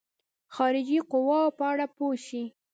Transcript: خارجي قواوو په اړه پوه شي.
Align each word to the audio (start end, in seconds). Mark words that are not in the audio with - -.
خارجي 0.55 0.99
قواوو 1.11 1.55
په 1.57 1.63
اړه 1.71 1.85
پوه 1.95 2.15
شي. 2.25 2.43